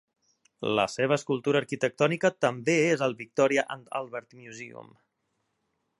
[0.79, 4.91] La seva escultura arquitectònica també és al Victoria and Albert Museum.